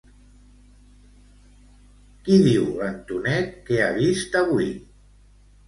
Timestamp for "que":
3.71-3.81